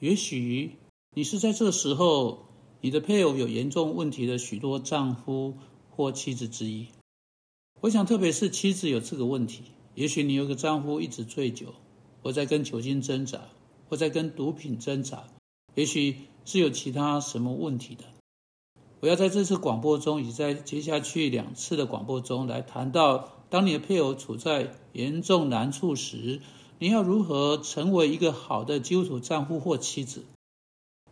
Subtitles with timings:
[0.00, 0.76] 也许
[1.14, 2.46] 你是在这个时候，
[2.80, 5.54] 你的配偶有严重问题的许多丈夫
[5.90, 6.86] 或妻子之一。
[7.80, 9.62] 我想，特别是妻子有这个问题。
[9.96, 11.74] 也许你有个丈夫一直醉酒，
[12.22, 13.40] 或在跟酒精挣扎，
[13.88, 15.24] 或在跟毒品挣扎。
[15.74, 18.04] 也许是有其他什么问题的。
[19.00, 26.40] 我要在这次广播中，以及在接下去两次的广播中，来谈到，当你的配偶处在严重难处时。
[26.80, 30.24] 你要如何成为一个好的基督徒丈夫或妻子？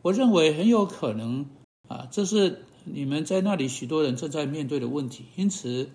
[0.01, 1.47] 我认为很有可能
[1.89, 5.25] 啊，这是你们在那里许多人正在面对的问题。
[5.35, 5.91] 因此，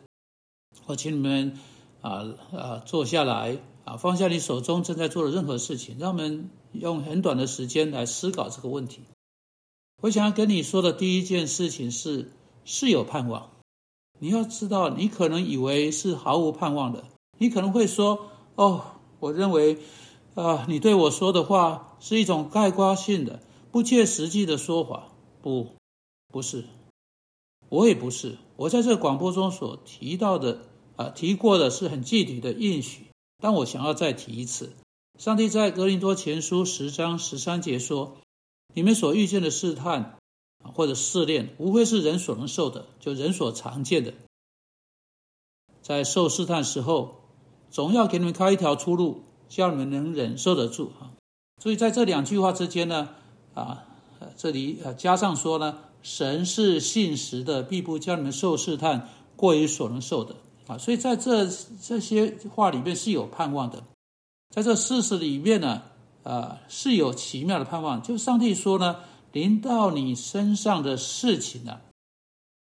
[0.87, 1.57] 我请你们
[2.01, 9.03] 啊啊坐下来啊，放下你手中正在做的任何事情，让我们用很短的时间来思考这个问题。
[10.01, 12.31] 我想要跟你说的第一件事情是：
[12.65, 13.51] 是有盼望。
[14.19, 17.05] 你要知道，你可能以为是毫无盼望的，
[17.37, 19.77] 你可能会说：“哦。”我认为，
[20.33, 23.39] 啊，你对我说的话是一种概括性的、
[23.71, 25.09] 不切实际的说法。
[25.43, 25.75] 不，
[26.29, 26.65] 不是，
[27.69, 28.39] 我也不是。
[28.55, 30.63] 我在这广播中所提到的，
[30.95, 33.05] 啊，提过的是很具体的应许。
[33.37, 34.71] 但我想要再提一次，
[35.19, 38.17] 上帝在格林多前书十章十三节说
[38.73, 40.17] ：“你们所遇见的试探，
[40.73, 44.15] 或者试炼，无非是人所能受的，就人所常见的。
[45.83, 47.20] 在受试探时候。”
[47.71, 51.15] 总要给你们开一条出路，叫你们能忍受得住啊！
[51.63, 53.07] 所以在这两句话之间呢，
[53.53, 53.85] 啊，
[54.35, 60.35] 这里呃加上说呢，神是信实的，必不叫你们受试探过于所能受的
[60.67, 60.77] 啊！
[60.77, 61.47] 所以在这
[61.81, 63.81] 这些话里面是有盼望的，
[64.53, 65.81] 在这事实里面呢，
[66.23, 68.03] 啊是有奇妙的盼望。
[68.03, 68.97] 就上帝说呢，
[69.31, 71.79] 临到你身上的事情呢，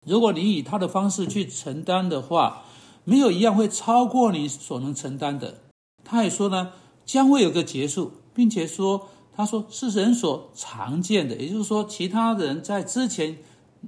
[0.06, 2.62] 如果你以他的方式去承担的话。
[3.08, 5.62] 没有一样会超过你所能承担的。
[6.02, 6.72] 他也说呢，
[7.04, 13.38] 将会有个结束，并且说，他说是人所常见的，也就是说，其他人在之前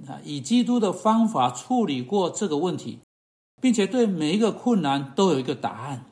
[0.07, 3.01] 啊以基督的方法处理过这个问题，
[3.61, 6.07] 并且对每一个困难都有一个答案。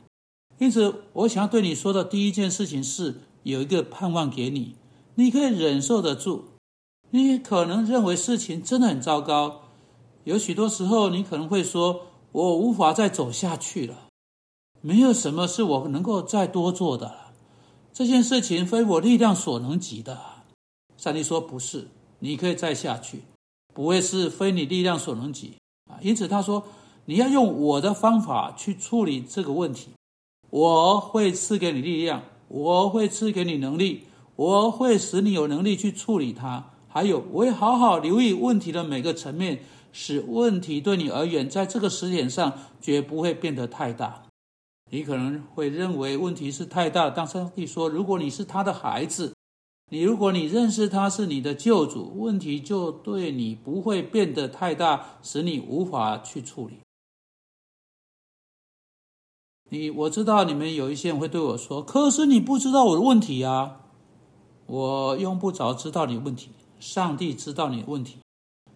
[0.59, 4.75] 因此，我想要对你说的第一件事情是，有一个盼望给你，
[5.15, 6.47] 你可以忍受得住。
[7.11, 9.63] 你可能认为事情真的很糟糕，
[10.25, 12.07] 有许多时候你可能会说。
[12.37, 14.09] 我无法再走下去了，
[14.83, 17.33] 没有什么是我能够再多做的了。
[17.95, 20.21] 这件事情非我力量所能及的。
[20.99, 21.89] 上帝说不是，
[22.19, 23.23] 你可以再下去，
[23.73, 25.55] 不会是非你力量所能及
[25.91, 25.97] 啊。
[26.03, 26.63] 因此他说，
[27.07, 29.89] 你要用我的方法去处理这个问题，
[30.51, 34.05] 我会赐给你力量，我会赐给你能力，
[34.37, 36.73] 我会使你有能力去处理它。
[36.87, 39.65] 还有，我会好好留意问题的每个层面。
[39.99, 42.53] 使问题对你而言，在这个时点上
[42.83, 44.25] 绝不会变得太大。
[44.91, 49.35] 你可能会认为问题是太大，当上帝说：“如果你是他的孩子，
[49.91, 56.81] 你如果你认识他是你的救主，问题就对你不会变得太大，使你无法去处理。”
[59.71, 63.81] 你我知道你们有一些人会对我说：“可是你不知道我的问题啊！”
[64.69, 68.19] 我用不着知道你问题，上帝知道你的问题，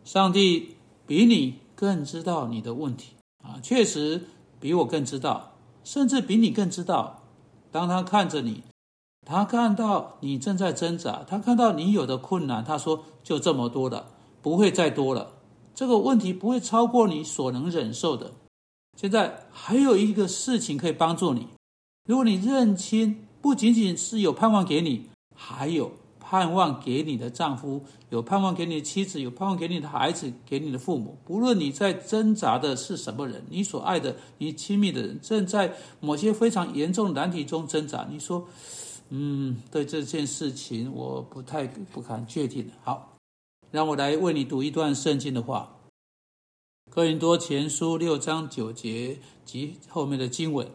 [0.02, 0.76] 上帝。
[1.10, 4.28] 比你更知道你的问题啊，确实
[4.60, 7.24] 比我更知道，甚至比你更知道。
[7.72, 8.62] 当他看着你，
[9.26, 14.06] 他看到你正在挣扎，他看到你有的困难，他说：“就这么多了，
[14.40, 15.32] 不会再多了。
[15.74, 18.30] 这个问题不会超过你所能忍受的。”
[18.96, 21.48] 现在还有一个事情可以帮助你，
[22.04, 25.90] 如果你认清，不仅仅是有盼望给你，还有。
[26.30, 31.18] 盼望给你的丈夫，有盼望给你的妻子，有盼望给你的孩子，给你的父母。
[31.24, 38.06] 不论你在挣扎的是什么人，你所爱的、你亲密的人，正在某些非常严重的难题中挣扎。
[38.08, 38.46] 你说
[39.10, 43.16] ：“嗯，对这件事情我不太不敢确定。”好，
[43.72, 45.78] 让我来为你读一段圣经的话，
[46.94, 50.70] 《哥林多前书》六章九节及后面的经文。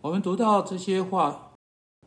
[0.00, 1.50] 我们读到这些话。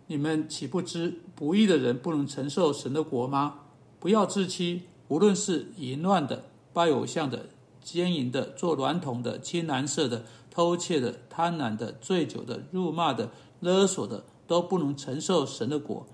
[0.08, 3.60] 你们岂不知不义的人不能承受神的国吗？
[4.00, 7.48] 不要自欺，无论是淫乱的、拜偶像的、
[7.84, 16.08] 奸淫的、做娈童的、青蓝色的、偷窃的、贪婪的、醉酒的、辱骂的、勒索的，都不能承受神的国。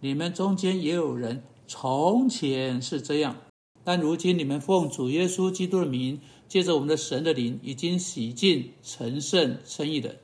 [0.00, 3.36] 你们中间也有人从前是这样，
[3.82, 10.16] 但如今你们奉主耶稣基督的名，借着我们的神的灵，已经洗净、成圣、称义的。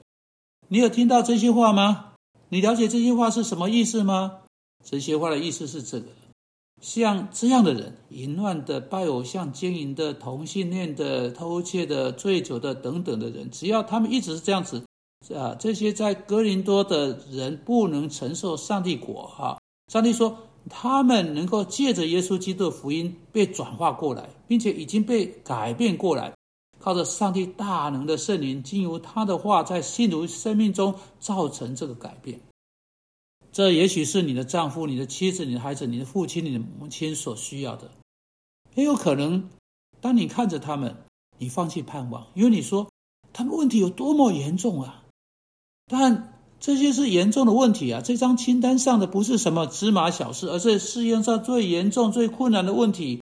[0.69, 2.09] 你有听到这些话吗？
[2.52, 4.41] 你了解这些话是什么意思吗？
[4.85, 6.06] 这些话的意思是这个：
[6.81, 14.85] 像这样的人，淫乱的、拜偶像、奸淫的、同性恋的、偷窃的、醉酒的等等的人，只要他们一直是这样子，
[15.32, 19.29] 啊，这些在哥林多的人不能承受上帝国。
[19.29, 19.56] 哈，
[19.93, 20.37] 上帝说，
[20.69, 26.32] 他们能够借着耶稣基督的福音被转化过来，并且已经被改变过来，
[26.80, 32.40] 靠着上帝大能的圣灵，经由他的话，在信徒生命中造成这个改变。
[33.52, 37.90] 这也许是你的丈夫、你的妻子、你的孩子、你的父亲、你的母亲所需要的。
[38.74, 39.50] 也有可能，
[40.00, 40.96] 当你看着他们，
[41.36, 42.88] 你放弃盼望，因为你说
[43.32, 45.02] 他们问题有多么严重啊！
[45.86, 48.00] 但这些是严重的问题啊！
[48.00, 53.19] 这张清单上的不是什么芝麻小事，而是世界上最严重、最困难的问题，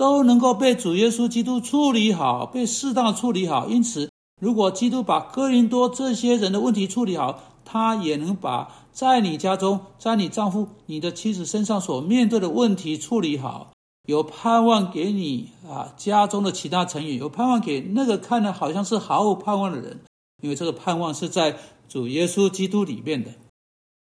[0.00, 3.68] 都能够被主耶稣基督处理好，被适当处理好。
[3.68, 4.10] 因此，
[4.40, 13.72] 如果基督把哥林多这些人的问题处理好，他也能把在你家中、在你丈夫、你的妻子身上所面对的问题处理好，
[14.08, 20.00] 有盼望给你啊家中的其他成员，有盼望给那个看的好像是毫无盼望的人，
[20.42, 21.58] 因为这个盼望是在。
[21.90, 23.32] 主耶稣基督里面的，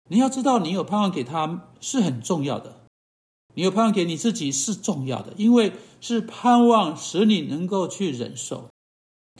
[0.08, 2.85] 你要知道，你有盼望给他是很重要的。
[3.56, 5.72] 你有盼望给你自己是重要的，因为
[6.02, 8.66] 是盼望使你能够去忍受。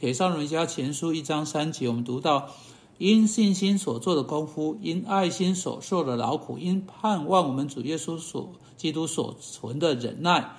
[0.00, 2.48] 铁上人家前书一章三节，我们读到：
[2.96, 10.56] 因信心所做的功夫，因爱心所受的劳苦，因盼望我们主耶稣所基督所存的忍耐。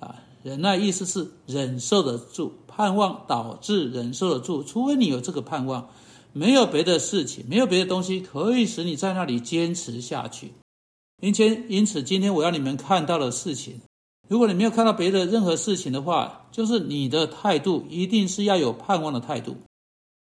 [0.00, 4.62] 啊，忍耐意思是忍受得住，盼望导致忍受得住。
[4.62, 5.90] 除非你有这个盼望。
[6.32, 10.52] 没有别的事情，没有别的东西可以使你在那里坚持下去。
[11.24, 13.80] 因前因此，今天我要你们看到的事情，
[14.28, 19.56] 如果你没有看到别的任何事情的话，就是你的态度一定是要有盼望的态度。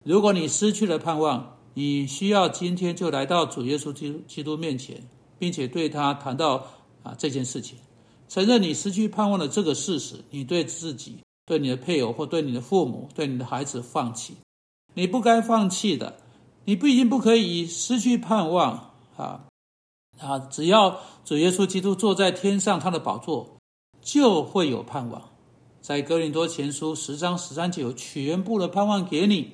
[0.05, 5.01] 如果你失去了盼望，你需要今天就来到主耶稣基督基督面前，
[5.39, 6.67] 并且对他谈到
[7.05, 7.79] 啊这件事情，
[8.29, 14.35] 承认你失去盼望的这个事实，你对自己、对你的配偶或对你的父母、对你的孩子放弃。
[14.95, 16.17] 你不该放弃的，
[16.65, 19.45] 你不一定不可以失去盼望啊
[20.21, 20.39] 啊！
[20.51, 23.57] 只要主耶稣基督坐在天上他的宝座，
[24.01, 25.23] 就会有盼望。
[25.81, 29.53] 在哥林多前书十章十三节有全部的盼望给你。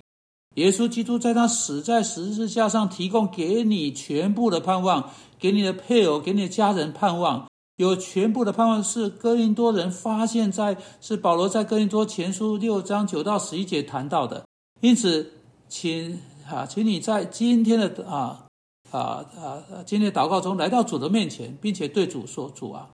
[0.57, 7.47] 耶稣基督在他死在十字架上，提供给你全部的盼望，给你的配偶，给你的家人盼望，
[7.77, 8.83] 有全部的盼望。
[8.83, 14.45] 是哥林多人发现，在是保罗在哥林多前书六章九到十一节谈到的。
[14.81, 15.31] 因此，
[15.69, 16.19] 请
[16.49, 18.46] 啊，请你在今天的啊
[18.91, 22.91] 啊啊今天祷告中来到主的面前，并且对主说：“主啊，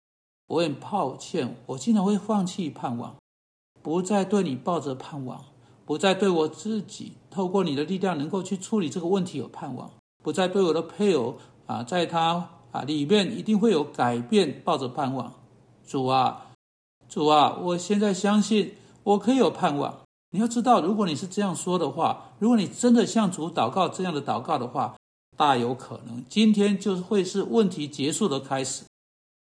[0.47, 3.17] 我很抱歉，我经常会放弃盼望，
[3.83, 5.45] 不再对你抱着盼望，
[5.85, 9.91] 不再对我自己透过你的力量能够去处理这个问题有盼望，
[10.23, 11.37] 不再对我的配偶
[11.67, 15.33] 啊，在他啊里面一定会有改变抱着盼望。
[15.87, 16.47] 主啊，
[17.09, 20.01] 主啊，我现在相信我可以有盼望。”
[20.31, 24.95] 你要知道，如果你是这样说的话，如果你真的向主祷告这样的祷告的话，
[25.39, 28.83] 大有可能今天就会是问题结束的开始，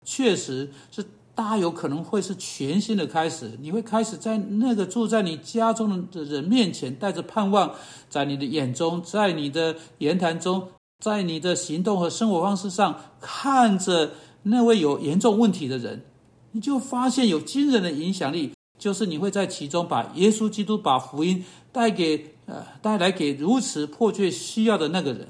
[0.05, 1.05] 确实是
[1.35, 3.59] 大有可能会是全新的开始。
[3.61, 7.75] 你会开始在那个住在你家中的人面前，带着盼望，
[8.09, 10.69] 在你的眼中，在你的言谈中，
[11.03, 14.13] 在你的行动和生活方式上，看着
[14.45, 16.05] 那位有严重问题的人，
[16.53, 18.53] 你就发现有惊人的影响力。
[18.79, 21.43] 就是你会在其中把耶稣基督把福音
[21.73, 25.29] 带给呃带来给如此迫切需要的那个人，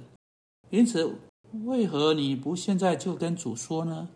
[0.70, 1.18] 因此
[1.64, 4.08] 为何你不现在就跟主说呢？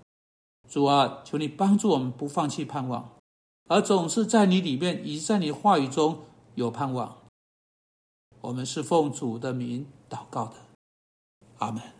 [0.68, 3.16] 主啊，求你帮助我们不放弃盼望，
[3.68, 6.20] 而总是在你里面以及在你话语中
[6.54, 7.16] 有盼望。
[8.40, 10.54] 我们是奉主的名祷告的，
[11.58, 11.82] 阿门。